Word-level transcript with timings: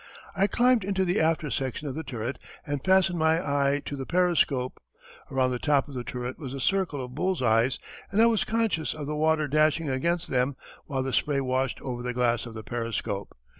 I 0.35 0.47
climbed 0.47 0.83
into 0.83 1.05
the 1.05 1.19
after 1.19 1.51
section 1.51 1.87
of 1.87 1.93
the 1.93 2.01
turret 2.03 2.39
and 2.65 2.83
fastened 2.83 3.19
my 3.19 3.37
eye 3.39 3.83
to 3.85 3.95
the 3.95 4.07
periscope. 4.07 4.81
Around 5.29 5.51
the 5.51 5.59
top 5.59 5.87
of 5.87 5.93
the 5.93 6.03
turret 6.03 6.39
was 6.39 6.55
a 6.55 6.59
circle 6.59 7.05
of 7.05 7.13
bulls' 7.13 7.43
eyes 7.43 7.77
and 8.09 8.19
I 8.19 8.25
was 8.25 8.43
conscious 8.43 8.95
of 8.95 9.05
the 9.05 9.15
water 9.15 9.47
dashing 9.47 9.91
against 9.91 10.29
them 10.31 10.55
while 10.87 11.03
the 11.03 11.13
spray 11.13 11.39
washed 11.39 11.79
over 11.81 12.01
the 12.01 12.13
glass 12.13 12.47
of 12.47 12.55
the 12.55 12.63
periscope. 12.63 13.37